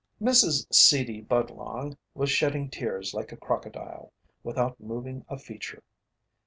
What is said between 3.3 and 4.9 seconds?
a crocodile, without